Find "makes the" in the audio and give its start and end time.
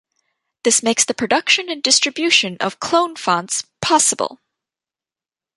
0.81-1.13